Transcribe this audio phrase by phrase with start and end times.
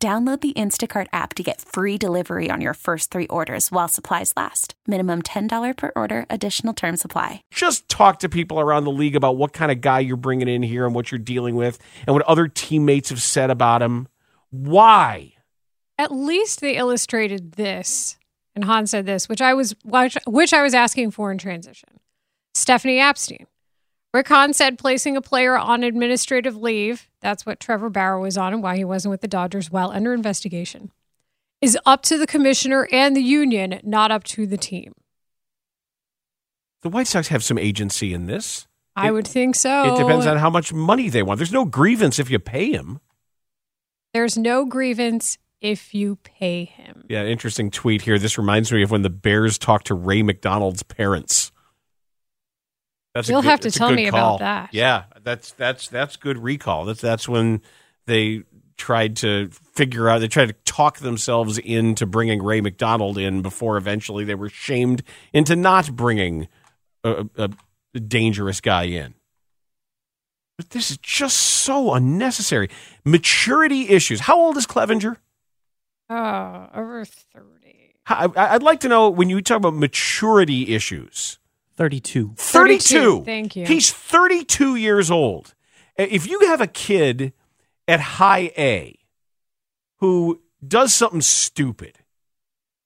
[0.00, 4.32] Download the Instacart app to get free delivery on your first three orders while supplies
[4.36, 4.74] last.
[4.86, 7.42] Minimum $10 per order, additional term supply.
[7.52, 10.62] Just talk to people around the league about what kind of guy you're bringing in
[10.62, 14.06] here and what you're dealing with and what other teammates have said about him.
[14.50, 15.32] Why?
[15.98, 18.18] At least they illustrated this,
[18.54, 21.98] and Hahn said this, which I was which, which I was asking for in transition.
[22.54, 23.46] Stephanie Apstein.
[24.14, 28.54] Rick Hahn said placing a player on administrative leave, that's what Trevor Bauer was on
[28.54, 30.90] and why he wasn't with the Dodgers while under investigation,
[31.60, 34.94] is up to the commissioner and the union, not up to the team.
[36.82, 38.66] The White Sox have some agency in this.
[38.96, 39.94] I It- would think so.
[39.94, 41.38] It depends on how much money they want.
[41.38, 43.00] There's no grievance if you pay him.
[44.14, 47.04] There's no grievance if you pay him.
[47.10, 48.18] Yeah, interesting tweet here.
[48.18, 51.52] This reminds me of when the Bears talked to Ray McDonald's parents.
[53.18, 54.36] That's You'll good- have to tell me call.
[54.36, 54.68] about that.
[54.72, 56.84] Yeah, that's that's that's good recall.
[56.84, 57.62] That's that's when
[58.06, 58.44] they
[58.76, 60.20] tried to figure out.
[60.20, 65.02] They tried to talk themselves into bringing Ray McDonald in before eventually they were shamed
[65.32, 66.46] into not bringing
[67.02, 67.50] a, a,
[67.98, 69.14] dangerous guy in.
[70.56, 72.70] But this is just so unnecessary.
[73.04, 74.20] Maturity issues.
[74.20, 75.16] How old is Clevinger?
[76.08, 77.94] Oh, over 30.
[78.06, 81.40] I- I'd like to know when you talk about maturity issues.
[81.78, 82.34] 32.
[82.36, 83.22] 32.
[83.24, 83.64] Thank you.
[83.64, 85.54] He's 32 years old.
[85.96, 87.32] Uh, if you have a kid
[87.86, 88.98] at high A
[89.98, 92.00] who does something stupid,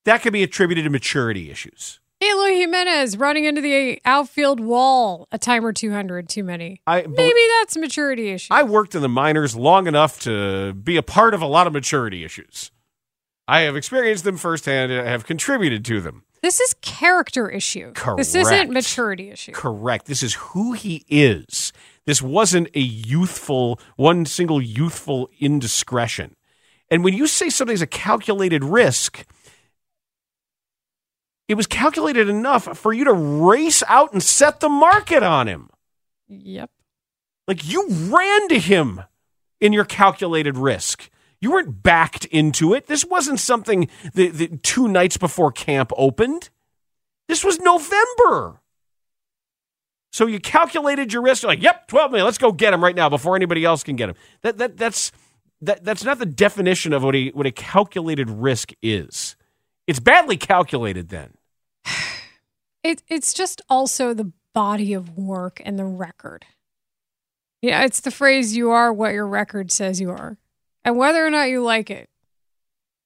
[0.05, 2.01] that could be attributed to maturity issues.
[2.23, 6.83] Eloy Jimenez running into the outfield wall a time or 200 too many.
[6.86, 8.53] I Maybe that's maturity issue.
[8.53, 11.73] I worked in the minors long enough to be a part of a lot of
[11.73, 12.70] maturity issues.
[13.48, 16.24] I have experienced them firsthand and I have contributed to them.
[16.42, 17.92] This is character issue.
[18.17, 19.53] This isn't maturity issue.
[19.53, 20.07] Correct.
[20.07, 21.73] This is who he is.
[22.05, 26.35] This wasn't a youthful, one single youthful indiscretion.
[26.91, 29.25] And when you say something's a calculated risk,
[31.47, 35.70] it was calculated enough for you to race out and set the market on him.
[36.29, 36.70] Yep.
[37.47, 39.03] Like you ran to him
[39.61, 41.09] in your calculated risk.
[41.42, 42.86] You weren't backed into it.
[42.86, 46.51] This wasn't something that two nights before camp opened.
[47.29, 48.61] This was November.
[50.13, 51.42] So you calculated your risk.
[51.42, 52.27] You're like, yep, 12 million.
[52.27, 54.14] Let's go get him right now before anybody else can get him.
[54.42, 55.11] That, that, that's,
[55.63, 59.35] that, that's not the definition of what a, what a calculated risk is.
[59.89, 61.35] It's badly calculated then.
[62.85, 66.47] It, it's just also the body of work and the record.
[67.61, 70.36] Yeah, it's the phrase you are what your record says you are.
[70.85, 72.09] And whether or not you like it,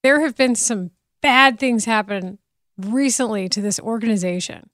[0.03, 2.39] there have been some bad things happen
[2.79, 4.71] recently to this organization.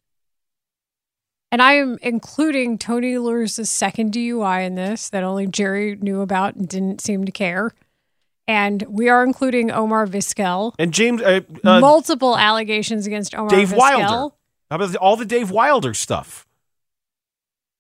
[1.51, 6.23] And I am including Tony La Russa's second DUI in this that only Jerry knew
[6.23, 7.73] about and didn't seem to care.
[8.49, 10.75] And we are including Omar Vizquel.
[10.79, 13.79] And James, uh, uh, Multiple allegations against Omar Dave Vizquel.
[13.79, 14.35] Wilder.
[14.71, 16.47] How about all the Dave Wilder stuff?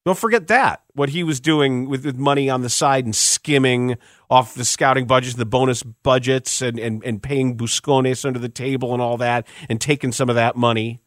[0.04, 0.82] Don't forget that.
[0.94, 3.96] What he was doing with, with money on the side and skimming
[4.28, 8.92] off the scouting budgets, the bonus budgets, and, and, and paying Buscones under the table
[8.92, 11.00] and all that, and taking some of that money.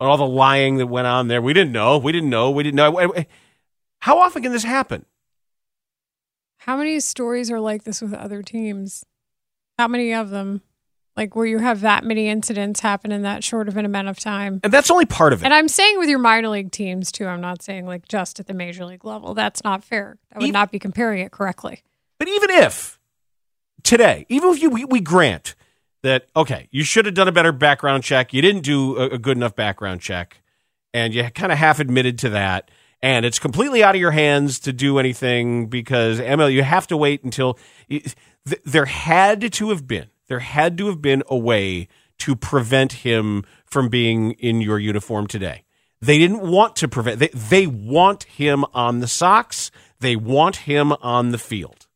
[0.00, 1.42] And all the lying that went on there.
[1.42, 1.98] We didn't know.
[1.98, 2.50] We didn't know.
[2.50, 2.96] We didn't know.
[2.98, 3.24] Eh, eh,
[4.00, 5.04] how often can this happen?
[6.56, 9.04] How many stories are like this with other teams?
[9.78, 10.62] How many of them?
[11.16, 14.18] Like where you have that many incidents happen in that short of an amount of
[14.18, 14.60] time.
[14.64, 15.44] And that's only part of it.
[15.44, 17.26] And I'm saying with your minor league teams too.
[17.26, 19.34] I'm not saying like just at the major league level.
[19.34, 20.18] That's not fair.
[20.32, 21.82] I would Even- not be comparing it correctly.
[22.18, 22.98] But even if
[23.82, 25.54] today, even if you we, we grant
[26.02, 29.18] that okay, you should have done a better background check, you didn't do a, a
[29.18, 30.40] good enough background check,
[30.94, 32.70] and you kind of half admitted to that,
[33.02, 36.96] and it's completely out of your hands to do anything because ML, you have to
[36.96, 38.14] wait until th-
[38.64, 43.44] there had to have been there had to have been a way to prevent him
[43.66, 45.62] from being in your uniform today.
[46.00, 47.18] They didn't want to prevent.
[47.18, 49.70] They, they want him on the Sox.
[50.00, 51.86] They want him on the field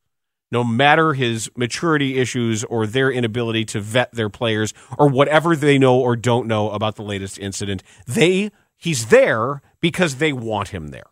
[0.52, 5.78] no matter his maturity issues or their inability to vet their players or whatever they
[5.78, 10.88] know or don't know about the latest incident, they he's there because they want him
[10.88, 11.10] there.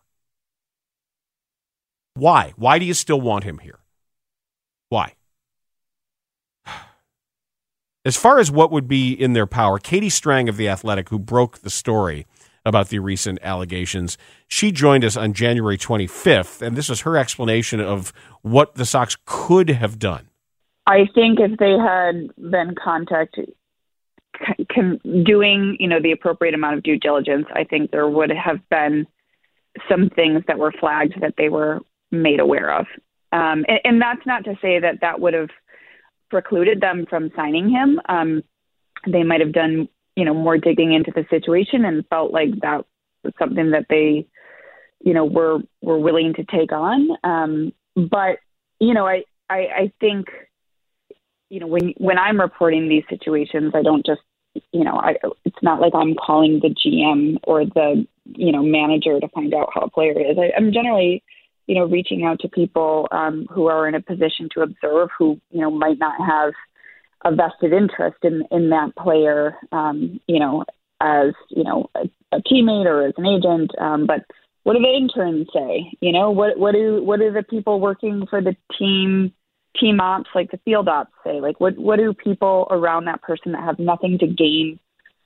[2.14, 2.52] Why?
[2.56, 3.80] Why do you still want him here?
[4.88, 5.14] Why?
[8.04, 11.18] As far as what would be in their power, Katie Strang of The Athletic, who
[11.18, 12.26] broke the story
[12.66, 14.16] about the recent allegations,
[14.48, 18.12] she joined us on January 25th, and this is her explanation of
[18.42, 20.28] what the Sox could have done.
[20.86, 23.52] I think if they had been contacted,
[25.24, 29.06] doing you know the appropriate amount of due diligence, I think there would have been
[29.88, 31.80] some things that were flagged that they were
[32.10, 32.86] made aware of.
[33.32, 35.50] Um, and, and, that's not to say that that would have
[36.30, 38.00] precluded them from signing him.
[38.08, 38.42] Um,
[39.06, 42.84] they might have done, you know, more digging into the situation and felt like that
[43.22, 44.26] was something that they,
[45.00, 47.08] you know, were were willing to take on.
[47.22, 48.38] Um, but
[48.80, 50.26] you know, I, I I think,
[51.50, 54.22] you know, when when I'm reporting these situations, I don't just,
[54.72, 59.20] you know, I it's not like I'm calling the GM or the you know manager
[59.20, 60.38] to find out how a player is.
[60.38, 61.22] I, I'm generally
[61.66, 65.40] you know, reaching out to people um, who are in a position to observe, who
[65.50, 66.52] you know might not have
[67.24, 70.64] a vested interest in in that player, um, you know,
[71.00, 73.70] as you know a, a teammate or as an agent.
[73.78, 74.24] Um, but
[74.64, 75.92] what do the interns say?
[76.00, 79.32] You know, what what do what do the people working for the team
[79.80, 81.40] team ops like the field ops say?
[81.40, 84.78] Like what what do people around that person that have nothing to gain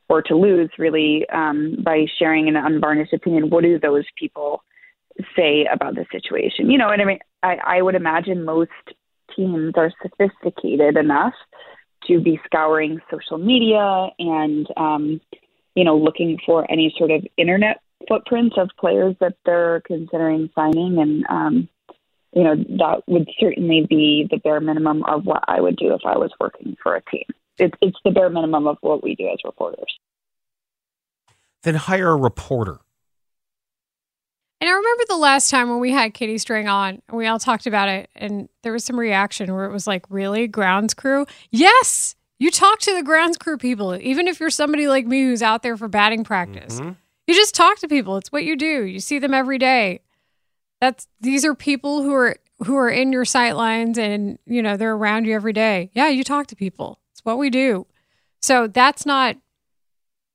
[0.08, 3.50] or to lose really um, by sharing an unvarnished opinion?
[3.50, 4.62] What do those people
[5.36, 6.70] say about the situation.
[6.70, 8.70] You know, and I mean, I, I would imagine most
[9.34, 11.34] teams are sophisticated enough
[12.06, 15.20] to be scouring social media and, um,
[15.74, 20.98] you know, looking for any sort of internet footprints of players that they're considering signing.
[20.98, 21.68] And, um,
[22.32, 26.02] you know, that would certainly be the bare minimum of what I would do if
[26.04, 27.24] I was working for a team.
[27.58, 29.92] It, it's the bare minimum of what we do as reporters.
[31.64, 32.78] Then hire a reporter
[34.60, 37.38] and I remember the last time when we had Katie Strang on and we all
[37.38, 40.46] talked about it, and there was some reaction where it was like, Really?
[40.46, 41.26] Grounds crew?
[41.50, 43.96] Yes, you talk to the grounds crew people.
[43.96, 46.92] Even if you're somebody like me who's out there for batting practice, mm-hmm.
[47.26, 48.16] you just talk to people.
[48.16, 48.84] It's what you do.
[48.84, 50.00] You see them every day.
[50.80, 54.76] That's these are people who are who are in your sight lines and you know
[54.76, 55.90] they're around you every day.
[55.94, 57.00] Yeah, you talk to people.
[57.12, 57.86] It's what we do.
[58.40, 59.36] So that's not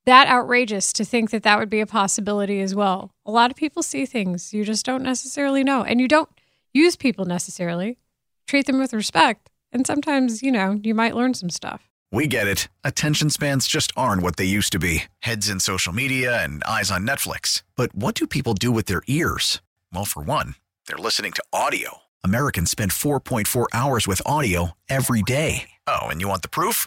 [0.06, 3.12] that outrageous to think that that would be a possibility as well.
[3.24, 6.28] A lot of people see things you just don't necessarily know, and you don't
[6.72, 7.98] use people necessarily.
[8.46, 11.88] Treat them with respect, and sometimes, you know, you might learn some stuff.
[12.12, 12.68] We get it.
[12.84, 16.90] Attention spans just aren't what they used to be heads in social media and eyes
[16.90, 17.62] on Netflix.
[17.74, 19.60] But what do people do with their ears?
[19.92, 20.54] Well, for one,
[20.86, 22.02] they're listening to audio.
[22.22, 25.70] Americans spend 4.4 hours with audio every day.
[25.88, 26.86] Oh, and you want the proof?